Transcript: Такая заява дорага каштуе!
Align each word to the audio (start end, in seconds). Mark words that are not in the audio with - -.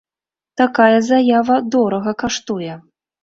Такая 0.61 0.95
заява 1.09 1.57
дорага 1.75 2.13
каштуе! 2.23 2.73